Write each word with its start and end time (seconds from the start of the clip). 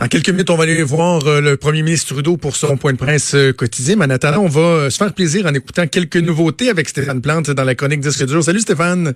Dans 0.00 0.08
quelques 0.08 0.30
minutes, 0.30 0.48
on 0.48 0.56
va 0.56 0.62
aller 0.62 0.82
voir 0.82 1.20
euh, 1.26 1.42
le 1.42 1.58
premier 1.58 1.82
ministre 1.82 2.14
Trudeau 2.14 2.38
pour 2.38 2.56
son 2.56 2.78
point 2.78 2.94
de 2.94 2.96
presse 2.96 3.34
euh, 3.34 3.52
quotidien. 3.52 3.96
Mais 3.96 4.06
en 4.06 4.10
attendant, 4.10 4.38
on 4.38 4.48
va 4.48 4.60
euh, 4.60 4.90
se 4.90 4.96
faire 4.96 5.12
plaisir 5.12 5.44
en 5.44 5.52
écoutant 5.52 5.86
quelques 5.86 6.16
nouveautés 6.16 6.70
avec 6.70 6.88
Stéphane 6.88 7.20
Plante 7.20 7.50
dans 7.50 7.64
la 7.64 7.74
chronique 7.74 8.00
Disque 8.00 8.24
dur. 8.26 8.42
Salut 8.42 8.60
Stéphane. 8.60 9.12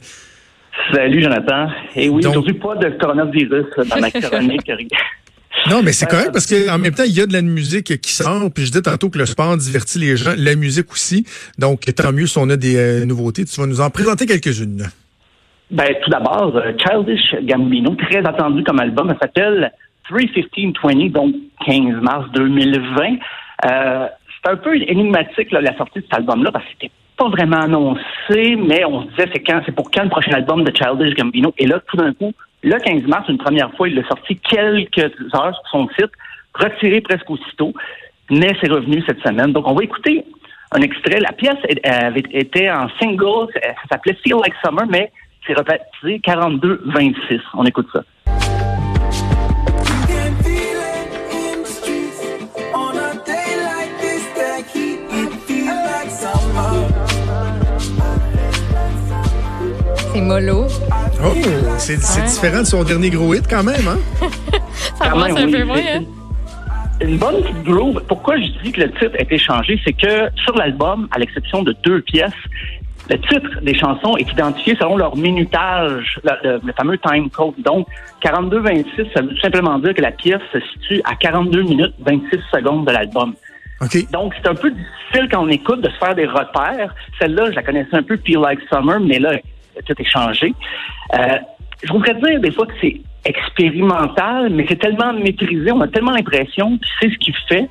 Salut 0.92 1.22
Jonathan. 1.22 1.68
Et 1.96 2.10
oui, 2.10 2.26
aujourd'hui, 2.26 2.52
pas 2.52 2.74
de 2.74 2.90
coronavirus 3.00 3.64
dans 3.78 3.98
ma 3.98 4.10
chronique. 4.10 4.70
Non, 5.70 5.82
mais 5.82 5.92
c'est 5.92 6.04
correct 6.04 6.30
parce 6.32 6.46
qu'en 6.46 6.78
même 6.78 6.92
temps, 6.92 7.04
il 7.06 7.16
y 7.16 7.22
a 7.22 7.26
de 7.26 7.32
la 7.32 7.40
musique 7.40 7.98
qui 8.00 8.12
sort. 8.12 8.50
Puis 8.52 8.66
je 8.66 8.72
dis 8.72 8.82
tantôt 8.82 9.08
que 9.08 9.16
le 9.16 9.24
sport 9.24 9.56
divertit 9.56 9.98
les 9.98 10.16
gens, 10.16 10.34
la 10.36 10.56
musique 10.56 10.92
aussi. 10.92 11.24
Donc, 11.58 11.82
tant 11.94 12.12
mieux 12.12 12.26
si 12.26 12.36
on 12.36 12.50
a 12.50 12.56
des 12.56 13.06
nouveautés. 13.06 13.46
Tu 13.46 13.58
vas 13.58 13.66
nous 13.66 13.80
en 13.80 13.88
présenter 13.88 14.26
quelques-unes. 14.26 14.84
Ben, 15.70 15.86
tout 16.04 16.10
d'abord, 16.10 16.60
Childish 16.76 17.34
Gambino, 17.44 17.94
très 17.94 18.18
attendu 18.26 18.62
comme 18.64 18.80
album, 18.80 19.14
s'appelle 19.18 19.72
3-15-20, 20.10 21.12
donc 21.12 21.34
15 21.66 22.00
mars 22.02 22.30
2020. 22.32 23.16
Euh, 23.64 24.08
c'est 24.44 24.50
un 24.50 24.56
peu 24.56 24.76
énigmatique 24.76 25.50
la 25.52 25.76
sortie 25.76 26.00
de 26.00 26.04
cet 26.04 26.14
album-là 26.14 26.52
parce 26.52 26.64
que 26.66 26.70
c'était 26.72 26.92
pas 27.16 27.28
vraiment 27.28 27.60
annoncé, 27.60 28.56
mais 28.56 28.84
on 28.84 29.02
se 29.02 29.08
disait 29.10 29.30
c'est 29.32 29.42
quand, 29.42 29.62
c'est 29.64 29.74
pour 29.74 29.90
quand 29.90 30.02
le 30.02 30.10
prochain 30.10 30.32
album 30.32 30.64
de 30.64 30.72
Childish 30.74 31.14
Gambino? 31.14 31.54
Et 31.58 31.66
là, 31.66 31.80
tout 31.86 31.96
d'un 31.96 32.12
coup, 32.12 32.32
le 32.62 32.78
15 32.78 33.02
mars, 33.04 33.28
une 33.28 33.38
première 33.38 33.72
fois, 33.74 33.88
il 33.88 33.94
l'a 33.94 34.06
sorti 34.06 34.36
quelques 34.36 34.98
heures 35.34 35.54
sur 35.54 35.68
son 35.70 35.88
site, 35.98 36.10
retiré 36.54 37.00
presque 37.00 37.30
aussitôt, 37.30 37.72
mais 38.30 38.52
c'est 38.60 38.70
revenu 38.70 39.02
cette 39.06 39.20
semaine. 39.20 39.52
Donc, 39.52 39.68
on 39.68 39.74
va 39.74 39.84
écouter 39.84 40.24
un 40.72 40.80
extrait. 40.80 41.20
La 41.20 41.32
pièce 41.32 41.58
avait 41.84 42.22
été 42.32 42.70
en 42.70 42.88
single, 43.00 43.48
ça 43.54 43.72
s'appelait 43.90 44.16
Feel 44.24 44.36
Like 44.42 44.54
Summer, 44.64 44.86
mais 44.88 45.12
c'est 45.46 45.54
rebaptisé 45.54 46.20
42-26. 46.20 47.40
On 47.54 47.64
écoute 47.64 47.88
ça. 47.92 48.02
Mollo. 60.24 60.66
Oh, 61.24 61.32
c'est 61.78 61.96
différent 61.96 62.60
de 62.60 62.66
son 62.66 62.82
dernier 62.82 63.10
gros 63.10 63.34
hit 63.34 63.46
quand 63.48 63.62
même, 63.62 63.86
hein? 63.86 63.98
Ça 64.96 65.10
commence 65.10 65.38
un 65.38 65.50
peu 65.50 65.64
moins, 65.64 65.76
hein? 65.78 66.02
Une 67.00 67.18
bonne 67.18 67.42
petite 67.42 67.64
groove. 67.64 68.02
Pourquoi 68.08 68.36
je 68.38 68.46
dis 68.62 68.72
que 68.72 68.80
le 68.82 68.90
titre 68.92 69.16
a 69.18 69.22
été 69.22 69.36
changé, 69.36 69.80
c'est 69.84 69.92
que 69.92 70.30
sur 70.36 70.56
l'album, 70.56 71.08
à 71.10 71.18
l'exception 71.18 71.62
de 71.62 71.74
deux 71.84 72.00
pièces, 72.02 72.32
le 73.10 73.18
titre 73.18 73.60
des 73.62 73.74
chansons 73.74 74.16
est 74.16 74.30
identifié 74.30 74.76
selon 74.76 74.96
leur 74.96 75.16
minutage, 75.16 76.18
le, 76.24 76.60
fameux 76.76 76.98
time 76.98 77.28
code. 77.30 77.54
Donc, 77.58 77.86
42-26, 78.22 79.12
ça 79.12 79.20
veut 79.20 79.28
tout 79.28 79.40
simplement 79.40 79.78
dire 79.78 79.94
que 79.94 80.00
la 80.00 80.12
pièce 80.12 80.40
se 80.52 80.58
situe 80.60 81.02
à 81.04 81.14
42 81.16 81.62
minutes 81.62 81.94
26 82.00 82.38
secondes 82.52 82.86
de 82.86 82.92
l'album. 82.92 83.34
Donc, 84.12 84.32
c'est 84.40 84.48
un 84.48 84.54
peu 84.54 84.70
difficile 84.70 85.28
quand 85.30 85.44
on 85.44 85.48
écoute 85.48 85.82
de 85.82 85.90
se 85.90 85.96
faire 85.96 86.14
des 86.14 86.26
repères. 86.26 86.94
Celle-là, 87.20 87.50
je 87.50 87.56
la 87.56 87.62
connaissais 87.62 87.94
un 87.94 88.02
peu, 88.02 88.18
Feel 88.24 88.40
Like 88.40 88.60
Summer, 88.70 88.98
mais 89.00 89.18
là, 89.18 89.32
tout 89.82 89.94
est 89.98 90.10
changé. 90.10 90.54
Euh, 91.14 91.38
je 91.82 91.92
voudrais 91.92 92.14
dire 92.14 92.40
des 92.40 92.52
fois 92.52 92.66
que 92.66 92.74
c'est 92.80 93.00
expérimental, 93.24 94.50
mais 94.50 94.66
c'est 94.68 94.78
tellement 94.78 95.12
maîtrisé, 95.12 95.72
on 95.72 95.80
a 95.80 95.88
tellement 95.88 96.12
l'impression 96.12 96.78
que 96.78 96.86
c'est 97.00 97.10
ce 97.10 97.18
qui 97.18 97.32
fait 97.48 97.68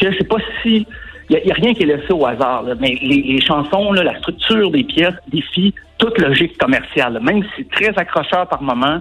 que 0.00 0.06
c'est 0.16 0.28
pas 0.28 0.36
si... 0.62 0.86
Il 1.30 1.42
n'y 1.44 1.50
a, 1.50 1.54
rien 1.54 1.74
qui 1.74 1.82
est 1.82 1.86
laissé 1.86 2.10
au 2.10 2.24
hasard. 2.24 2.64
Mais 2.80 2.96
les, 3.02 3.38
chansons, 3.42 3.92
la 3.92 4.16
structure 4.18 4.70
des 4.70 4.82
pièces 4.82 5.14
défie 5.30 5.74
toute 5.98 6.18
logique 6.18 6.56
commerciale. 6.56 7.20
Même 7.22 7.42
si 7.42 7.48
c'est 7.58 7.70
très 7.70 7.98
accrocheur 7.98 8.48
par 8.48 8.62
moment, 8.62 9.00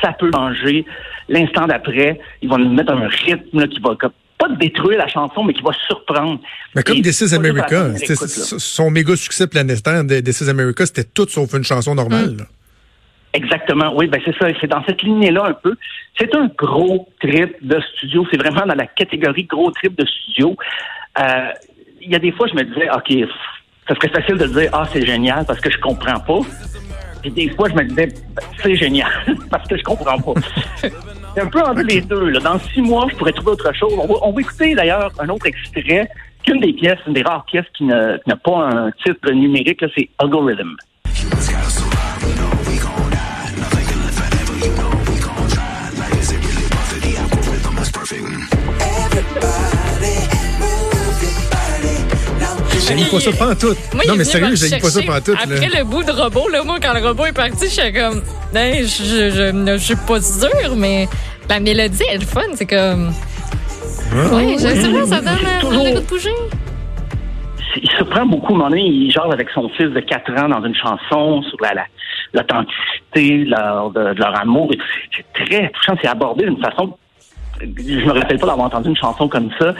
ça 0.00 0.12
peut 0.12 0.30
changer. 0.32 0.84
L'instant 1.28 1.66
d'après, 1.66 2.20
ils 2.42 2.48
vont 2.48 2.58
nous 2.58 2.72
mettre 2.72 2.92
un 2.92 3.08
rythme 3.08 3.66
qui 3.66 3.80
va 3.80 3.96
pas 4.38 4.48
détruire 4.48 4.98
la 4.98 5.08
chanson, 5.08 5.44
mais 5.44 5.52
qui 5.52 5.62
va 5.62 5.72
surprendre. 5.86 6.40
Mais 6.74 6.82
comme 6.82 7.00
This 7.02 7.20
is 7.20 7.34
America, 7.34 7.90
son 8.58 8.90
méga 8.90 9.16
succès 9.16 9.46
planétaire, 9.46 10.06
This 10.06 10.40
is 10.40 10.48
America, 10.48 10.86
c'était 10.86 11.04
tout 11.04 11.28
sauf 11.28 11.52
une 11.54 11.64
chanson 11.64 11.94
normale. 11.94 12.30
Hmm. 12.30 12.44
Exactement, 13.34 13.94
oui, 13.94 14.06
ben 14.06 14.20
c'est 14.24 14.36
ça, 14.38 14.46
c'est 14.58 14.66
dans 14.66 14.82
cette 14.84 15.02
lignée-là 15.02 15.44
un 15.48 15.52
peu. 15.52 15.76
C'est 16.18 16.34
un 16.34 16.50
gros 16.56 17.08
trip 17.20 17.54
de 17.60 17.78
studio, 17.80 18.26
c'est 18.30 18.38
vraiment 18.38 18.64
dans 18.66 18.74
la 18.74 18.86
catégorie 18.86 19.44
gros 19.44 19.70
trip 19.70 19.94
de 19.98 20.06
studio. 20.06 20.56
Euh, 21.20 21.50
il 22.00 22.10
y 22.10 22.14
a 22.14 22.18
des 22.18 22.32
fois, 22.32 22.46
je 22.46 22.54
me 22.54 22.64
disais, 22.64 22.88
OK, 22.90 23.28
ça 23.86 23.94
serait 23.94 24.08
facile 24.08 24.36
de 24.36 24.46
dire, 24.46 24.70
ah, 24.72 24.84
c'est 24.90 25.04
génial 25.04 25.44
parce 25.46 25.60
que 25.60 25.70
je 25.70 25.78
comprends 25.78 26.20
pas. 26.20 26.40
Puis 27.22 27.30
des 27.30 27.50
fois, 27.50 27.68
je 27.68 27.74
me 27.74 27.84
disais, 27.84 28.08
c'est 28.62 28.76
génial 28.76 29.10
parce 29.50 29.68
que 29.68 29.76
je 29.76 29.82
comprends 29.82 30.18
pas. 30.18 30.40
C'est 31.38 31.44
un 31.44 31.50
peu 31.50 31.60
entre 31.60 31.82
les 31.82 32.00
deux. 32.00 32.30
Là. 32.30 32.40
Dans 32.40 32.58
six 32.58 32.82
mois, 32.82 33.06
je 33.08 33.14
pourrais 33.14 33.30
trouver 33.30 33.52
autre 33.52 33.72
chose. 33.72 33.92
On 33.96 34.32
va, 34.32 34.40
écouter 34.40 34.74
d'ailleurs 34.74 35.12
un 35.20 35.28
autre 35.28 35.46
extrait 35.46 36.08
qu'une 36.42 36.60
des 36.60 36.72
pièces, 36.72 36.98
une 37.06 37.12
des 37.12 37.22
rares 37.22 37.44
pièces 37.44 37.66
qui 37.76 37.84
n'a 37.84 38.18
pas 38.42 38.68
un 38.72 38.90
titre 38.90 39.30
numérique, 39.30 39.84
c'est 39.96 40.08
Algorithm. 40.18 40.74
J'ai 52.96 53.04
pas 53.04 53.20
ça 53.20 53.32
pas 53.32 53.54
tout. 53.54 53.74
non, 54.06 54.14
mais 54.16 54.24
sérieux, 54.24 54.54
j'ai 54.56 54.78
pas 54.78 54.90
ça 54.90 55.02
pas 55.02 55.20
tout. 55.20 55.32
Après 55.32 55.68
le 55.68 55.84
bout 55.84 56.02
de 56.02 56.12
robot, 56.12 56.48
là, 56.48 56.62
moi, 56.64 56.78
quand 56.82 56.94
le 56.94 57.06
robot 57.06 57.26
est 57.26 57.32
parti, 57.32 57.66
je 57.66 57.80
suis 57.80 57.92
comme, 57.92 58.22
ben, 58.52 58.84
je, 58.84 59.30
je, 59.30 59.72
je, 59.72 59.76
suis 59.76 59.96
pas 59.96 60.20
sûre, 60.20 60.76
mais 60.76 61.08
la 61.48 61.60
mélodie, 61.60 62.02
elle 62.10 62.22
est 62.22 62.24
fun. 62.24 62.40
C'est 62.54 62.66
comme. 62.66 63.12
Ouais, 64.32 64.54
je 64.54 64.68
sais 64.68 64.92
pas, 64.92 65.06
ça 65.06 65.20
donne 65.20 65.38
le 65.42 65.92
goût 65.92 66.00
de 66.00 66.06
bouger. 66.06 66.30
Il 67.80 67.90
se 67.90 68.04
prend 68.04 68.26
beaucoup, 68.26 68.54
mon 68.54 68.72
il 68.74 69.10
genre 69.12 69.32
avec 69.32 69.50
son 69.50 69.68
fils 69.70 69.90
de 69.90 70.00
4 70.00 70.32
ans 70.42 70.48
dans 70.48 70.64
une 70.64 70.74
chanson 70.74 71.42
sur 71.42 71.58
la, 71.60 71.84
l'authenticité 72.32 73.44
leur, 73.44 73.90
de, 73.90 74.14
de, 74.14 74.18
leur 74.18 74.38
amour. 74.40 74.70
C'est 75.14 75.44
très 75.44 75.70
touchant, 75.70 75.94
c'est 76.00 76.08
abordé 76.08 76.44
d'une 76.44 76.62
façon. 76.62 76.96
Je 77.60 77.66
me 77.66 78.12
rappelle 78.12 78.38
pas 78.38 78.46
d'avoir 78.46 78.66
entendu 78.66 78.88
une 78.88 78.96
chanson 78.96 79.28
comme 79.28 79.50
ça. 79.58 79.74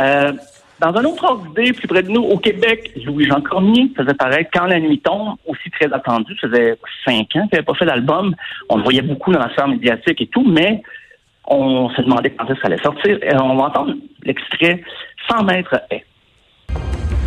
Euh, 0.00 0.32
dans 0.82 0.96
un 0.96 1.04
autre 1.04 1.24
ordre 1.24 1.46
d'idée, 1.46 1.72
plus 1.72 1.86
près 1.86 2.02
de 2.02 2.10
nous, 2.10 2.22
au 2.22 2.38
Québec, 2.38 2.90
Louis-Jean 3.04 3.40
Cormier 3.40 3.92
faisait 3.96 4.14
paraître 4.14 4.50
Quand 4.52 4.66
la 4.66 4.80
nuit 4.80 4.98
tombe, 4.98 5.36
aussi 5.46 5.70
très 5.70 5.92
attendu. 5.92 6.36
Ça 6.40 6.48
faisait 6.48 6.76
cinq 7.04 7.36
ans 7.36 7.46
qu'il 7.46 7.50
n'avait 7.52 7.62
pas 7.62 7.74
fait 7.74 7.86
d'album. 7.86 8.34
On 8.68 8.78
le 8.78 8.82
voyait 8.82 9.02
beaucoup 9.02 9.32
dans 9.32 9.38
la 9.38 9.50
sphère 9.50 9.68
médiatique 9.68 10.20
et 10.20 10.26
tout, 10.26 10.44
mais 10.44 10.82
on 11.46 11.88
se 11.90 12.02
demandait 12.02 12.30
quand 12.30 12.48
ça 12.48 12.54
allait 12.64 12.82
sortir. 12.82 13.16
Et 13.22 13.34
on 13.36 13.54
va 13.56 13.64
entendre 13.66 13.94
l'extrait 14.24 14.82
100 15.30 15.44
mètres 15.44 15.80
est. 15.90 16.04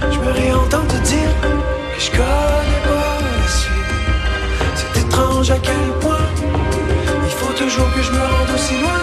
Je 0.01 0.19
me 0.19 0.31
réentends 0.33 0.87
te 0.87 1.01
dire 1.07 1.31
que 1.41 1.99
je 1.99 2.11
connais 2.11 2.81
pas 2.83 3.21
la. 3.21 3.47
C'est 4.75 4.99
étrange 4.99 5.51
à 5.51 5.57
quel 5.63 5.99
point 6.01 6.27
il 7.23 7.31
faut 7.31 7.53
toujours 7.53 7.89
que 7.93 8.01
je 8.01 8.11
me 8.11 8.19
rende 8.19 8.49
aussi 8.53 8.81
loin 8.81 8.99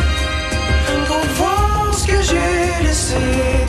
pour 1.07 1.25
voir 1.37 1.95
ce 1.95 2.07
que 2.07 2.23
j'ai 2.23 2.85
laissé 2.87 3.62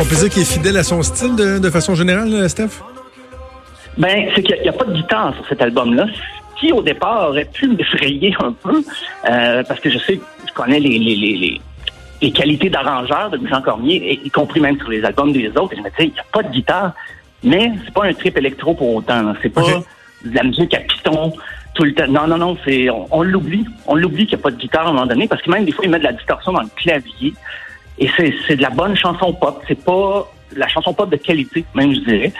On 0.00 0.04
peut 0.04 0.16
dire 0.16 0.30
qu'il 0.30 0.40
est 0.40 0.50
fidèle 0.50 0.78
à 0.78 0.82
son 0.82 1.02
style 1.02 1.36
de, 1.36 1.68
façon 1.68 1.94
générale, 1.94 2.48
Steph? 2.48 2.80
Ben, 3.98 4.30
c'est 4.34 4.42
qu'il 4.42 4.58
n'y 4.62 4.68
a, 4.68 4.72
pas 4.72 4.86
de 4.86 4.94
guitare 4.94 5.34
sur 5.34 5.46
cet 5.46 5.60
album-là. 5.60 6.06
Qui, 6.58 6.72
au 6.72 6.80
départ, 6.80 7.28
aurait 7.28 7.44
pu 7.44 7.68
m'effrayer 7.68 8.34
un 8.40 8.52
peu, 8.52 8.82
euh, 9.30 9.62
parce 9.62 9.78
que 9.80 9.90
je 9.90 9.98
sais, 9.98 10.18
je 10.48 10.52
connais 10.54 10.80
les, 10.80 10.98
les, 10.98 11.60
les, 12.20 12.30
qualités 12.32 12.70
d'arrangeur 12.70 13.30
de 13.30 13.46
Jean 13.46 13.60
Cormier, 13.60 14.20
y 14.24 14.30
compris 14.30 14.60
même 14.60 14.78
sur 14.78 14.88
les 14.88 15.04
albums 15.04 15.32
des 15.32 15.48
autres. 15.48 15.74
Et 15.74 15.76
je 15.76 15.82
me 15.82 15.90
disais, 15.90 16.04
il 16.04 16.12
n'y 16.12 16.18
a 16.18 16.24
pas 16.32 16.42
de 16.42 16.50
guitare, 16.50 16.92
mais 17.42 17.72
c'est 17.84 17.92
pas 17.92 18.04
un 18.04 18.14
trip 18.14 18.38
électro 18.38 18.72
pour 18.72 18.94
autant. 18.94 19.34
C'est 19.42 19.50
pas 19.50 19.62
de 19.62 20.34
la 20.34 20.42
musique 20.44 20.72
à 20.72 20.80
piston 20.80 21.34
tout 21.74 21.84
le 21.84 21.92
temps. 21.92 22.08
Non, 22.08 22.26
non, 22.26 22.38
non, 22.38 22.56
c'est 22.64 22.88
on, 22.88 23.22
l'oublie. 23.22 23.66
On 23.86 23.96
l'oublie 23.96 24.26
qu'il 24.26 24.36
n'y 24.36 24.42
a 24.42 24.44
pas 24.44 24.50
de 24.50 24.56
guitare 24.56 24.86
à 24.86 24.90
un 24.90 24.92
moment 24.92 25.06
donné, 25.06 25.28
parce 25.28 25.42
que 25.42 25.50
même 25.50 25.66
des 25.66 25.72
fois, 25.72 25.84
il 25.84 25.90
met 25.90 25.98
de 25.98 26.04
la 26.04 26.12
distorsion 26.12 26.52
dans 26.52 26.62
le 26.62 26.68
clavier. 26.76 27.34
Et 28.00 28.08
c'est 28.16 28.56
de 28.56 28.62
la 28.62 28.70
bonne 28.70 28.96
chanson 28.96 29.32
pop. 29.34 29.62
C'est 29.68 29.84
pas 29.84 30.26
la 30.56 30.66
chanson 30.68 30.92
pop 30.92 31.10
de 31.10 31.16
qualité, 31.16 31.64
même 31.74 31.94
je 31.94 32.00
dirais. 32.00 32.32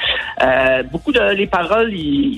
Euh, 0.43 0.83
beaucoup 0.85 1.13
de 1.13 1.21
les 1.35 1.47
paroles, 1.47 1.93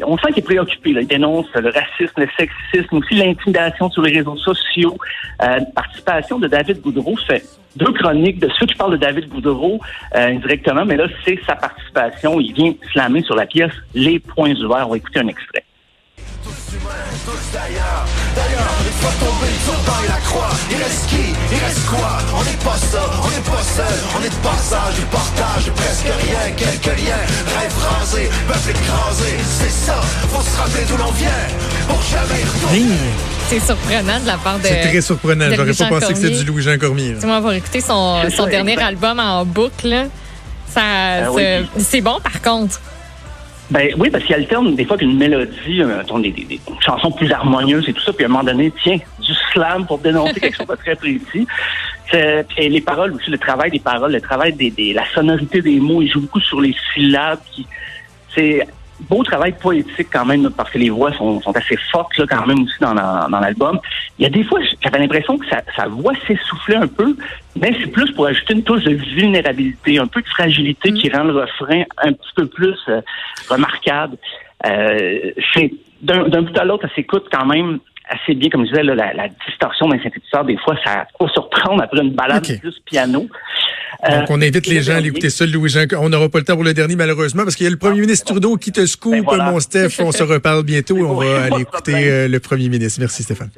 on 0.05 0.19
sent 0.19 0.29
qu'il 0.29 0.39
est 0.39 0.43
préoccupé. 0.43 0.93
Là. 0.93 1.01
Il 1.03 1.07
dénonce 1.07 1.47
le 1.55 1.71
racisme, 1.71 2.13
le 2.17 2.29
sexisme, 2.37 2.97
aussi 2.97 3.15
l'intimidation 3.15 3.91
sur 3.91 4.03
les 4.03 4.19
réseaux 4.19 4.37
sociaux. 4.37 4.97
Euh, 5.43 5.61
participation 5.75 6.39
de 6.39 6.49
David 6.49 6.81
Goudreau 6.81 7.17
fait 7.17 7.43
deux 7.77 7.93
chroniques 7.93 8.39
de 8.39 8.51
ceux 8.59 8.67
qui 8.67 8.75
parlent 8.75 8.93
de 8.93 8.97
David 8.99 9.29
Goudreau 9.29 9.81
euh, 10.15 10.29
indirectement, 10.29 10.85
mais 10.85 10.97
là 10.97 11.07
c'est 11.25 11.39
sa 11.47 11.55
participation. 11.55 12.41
Il 12.41 12.53
vient 12.53 12.75
slammer 12.93 13.23
sur 13.23 13.37
la 13.37 13.47
pièce 13.47 13.73
les 13.95 14.19
points 14.19 14.55
ouverts. 14.57 14.89
On 14.89 14.91
va 14.91 14.97
écouter 14.97 15.21
un 15.21 15.29
extrait 15.29 15.65
tous 17.25 17.45
d'ailleurs. 17.53 18.05
D'ailleurs, 18.35 18.73
une 18.87 18.97
fois 19.01 19.13
tombé, 19.21 19.47
le 19.51 19.87
dans 19.87 20.03
la 20.15 20.21
croix. 20.21 20.51
Il 20.71 20.77
reste 20.77 21.07
qui? 21.07 21.27
Il 21.53 21.59
reste 21.59 21.87
quoi? 21.87 22.19
On 22.35 22.43
n'est 22.45 22.63
pas 22.65 22.77
ça, 22.77 23.03
on 23.23 23.29
n'est 23.29 23.47
pas 23.47 23.63
seul, 23.63 23.99
on 24.17 24.23
est 24.25 24.31
de 24.31 24.41
passage, 24.43 24.95
du 24.95 25.07
partage, 25.07 25.65
presque 25.75 26.11
rien, 26.25 26.45
quelques 26.57 26.99
liens. 26.99 27.25
Rêve 27.59 27.77
rasé, 27.79 28.31
peuple 28.49 28.71
écrasé, 28.71 29.33
c'est 29.59 29.71
ça, 29.87 30.01
faut 30.31 30.43
se 30.43 30.57
rappeler 30.57 30.85
d'où 30.89 30.97
l'on 30.97 31.13
vient, 31.13 31.43
pour 31.89 32.01
jamais 32.03 32.43
retourner. 32.45 32.97
C'est 33.49 33.61
surprenant 33.61 34.21
de 34.21 34.27
la 34.27 34.37
part 34.39 34.59
de. 34.59 34.67
C'est 34.67 34.81
très 34.89 35.01
surprenant. 35.01 35.47
J'aurais 35.55 35.75
pas 35.75 35.87
pensé 36.01 36.13
que 36.15 36.19
c'était 36.19 36.39
du 36.39 36.45
Louis-Jean 36.45 36.79
Cormier. 36.79 37.17
Tu 37.21 37.31
avoir 37.31 37.53
écouté 37.53 37.81
son, 37.81 38.23
dernier 38.51 38.81
album 38.81 39.19
en 39.21 39.45
boucle, 39.45 40.07
ça, 40.73 40.81
Ah 41.27 41.33
oui. 41.33 41.43
c'est 41.79 42.01
bon 42.01 42.19
par 42.21 42.41
contre. 42.41 42.81
Ben 43.73 43.89
oui, 43.99 44.11
parce 44.11 44.23
qu'il 44.25 44.35
alterne 44.35 44.75
des 44.75 44.85
fois 44.85 44.97
qu'une 44.99 45.17
mélodie, 45.17 45.81
euh, 45.83 46.03
des, 46.21 46.31
des- 46.31 46.45
des 46.45 46.61
chansons 46.81 47.11
plus 47.11 47.31
harmonieuses 47.33 47.89
et 47.89 47.93
tout 47.95 48.03
ça, 48.03 48.13
puis 48.13 48.25
à 48.25 48.29
un 48.29 48.31
moment 48.31 48.45
donné, 48.45 48.71
tiens, 48.83 48.99
du 49.19 49.33
slam 49.51 49.87
pour 49.87 49.99
dénoncer 49.99 50.39
quelque 50.41 50.57
chose 50.59 50.67
de 50.67 50.75
très 50.75 50.95
précis. 50.95 51.47
C'est- 52.11 52.47
Et 52.59 52.69
les 52.69 52.83
paroles 52.83 53.13
aussi, 53.15 53.31
le 53.31 53.39
travail 53.39 53.71
des 53.71 53.79
paroles, 53.81 54.13
le 54.13 54.21
travail 54.21 54.53
des, 54.53 54.71
des- 54.71 54.93
la 54.93 55.05
sonorité 55.15 55.63
des 55.63 55.79
mots, 55.81 56.03
il 56.03 56.11
joue 56.13 56.21
beaucoup 56.21 56.41
sur 56.41 56.61
les 56.61 56.75
syllabes. 56.93 57.41
C'est 58.35 58.67
beau 59.09 59.23
travail 59.23 59.53
poétique 59.53 60.09
quand 60.13 60.25
même, 60.25 60.51
parce 60.51 60.71
que 60.71 60.79
les 60.79 60.91
voix 60.91 61.13
sont, 61.13 61.41
sont 61.41 61.57
assez 61.57 61.77
fortes 61.91 62.17
là, 62.19 62.25
quand 62.29 62.47
même 62.47 62.63
aussi 62.65 62.79
dans, 62.81 62.95
la- 62.95 63.27
dans 63.31 63.41
l'album. 63.41 63.79
Il 64.19 64.23
y 64.23 64.27
a 64.27 64.31
des 64.31 64.45
fois, 64.45 64.59
j'avais 64.83 64.99
l'impression 64.99 65.37
que 65.39 65.47
sa, 65.49 65.63
sa 65.77 65.87
voix 65.89 66.13
s'essoufflait 66.27 66.77
un 66.77 66.87
peu, 66.87 67.17
mais 67.61 67.75
c'est 67.81 67.89
plus 67.91 68.11
pour 68.13 68.27
ajouter 68.27 68.55
une 68.55 68.63
touche 68.63 68.85
de 68.85 68.95
vulnérabilité, 68.95 69.99
un 69.99 70.07
peu 70.07 70.23
de 70.23 70.29
fragilité 70.29 70.93
qui 70.93 71.09
rend 71.11 71.25
le 71.25 71.35
refrain 71.41 71.83
un 71.99 72.13
petit 72.13 72.33
peu 72.37 72.47
plus 72.47 72.79
euh, 72.89 73.01
remarquable. 73.49 74.17
Euh, 74.67 75.31
c'est 75.55 75.73
d'un 76.01 76.29
d'un 76.29 76.43
bout 76.43 76.57
à 76.59 76.65
l'autre, 76.65 76.87
ça 76.89 76.95
s'écoute 76.95 77.27
quand 77.33 77.47
même 77.47 77.79
assez 78.09 78.35
bien, 78.35 78.51
comme 78.51 78.65
je 78.67 78.71
disais, 78.71 78.83
là, 78.83 78.95
la, 78.95 79.15
la 79.15 79.29
distorsion 79.47 79.89
d'un 79.89 79.97
synthétiseur, 80.03 80.45
des 80.45 80.57
fois, 80.59 80.77
ça 80.85 81.07
peut 81.19 81.29
surprendre 81.29 81.83
après 81.83 82.03
une 82.03 82.11
balade 82.11 82.43
plus 82.61 82.79
piano. 82.85 83.27
Donc, 84.09 84.31
on 84.31 84.41
invite 84.41 84.67
les 84.67 84.77
le 84.77 84.83
gens 84.83 84.95
à 84.95 85.01
l'écouter 85.01 85.31
ça, 85.31 85.47
Louis-Jean. 85.47 85.85
On 85.99 86.09
n'aura 86.09 86.29
pas 86.29 86.39
le 86.39 86.45
temps 86.45 86.55
pour 86.55 86.65
le 86.65 86.75
dernier, 86.75 86.97
malheureusement, 86.97 87.45
parce 87.45 87.57
qu'il 87.57 87.65
y 87.65 87.67
a 87.67 87.71
le 87.71 87.77
premier 87.77 88.01
ministre 88.01 88.25
Trudeau 88.27 88.57
qui 88.57 88.73
te 88.73 88.85
scoop, 88.87 89.13
Ben 89.13 89.23
voilà. 89.23 89.51
mon 89.51 89.61
Steph. 89.61 90.01
On 90.01 90.13
se 90.13 90.23
reparle 90.23 90.65
bientôt. 90.65 90.97
On 91.07 91.15
va 91.15 91.45
aller 91.45 91.63
écouter 91.63 92.11
euh, 92.11 92.29
le 92.29 92.41
premier 92.41 92.69
ministre. 92.69 93.01
Merci, 93.01 93.23
Stéphane. 93.23 93.51